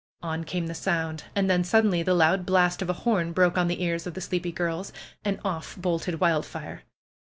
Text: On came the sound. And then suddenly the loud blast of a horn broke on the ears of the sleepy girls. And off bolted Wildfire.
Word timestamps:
On 0.23 0.43
came 0.43 0.65
the 0.65 0.73
sound. 0.73 1.25
And 1.35 1.47
then 1.47 1.63
suddenly 1.63 2.01
the 2.01 2.15
loud 2.15 2.43
blast 2.43 2.81
of 2.81 2.89
a 2.89 2.93
horn 3.05 3.33
broke 3.33 3.55
on 3.55 3.67
the 3.67 3.83
ears 3.83 4.07
of 4.07 4.15
the 4.15 4.21
sleepy 4.21 4.51
girls. 4.51 4.91
And 5.23 5.39
off 5.45 5.77
bolted 5.77 6.19
Wildfire. 6.19 6.81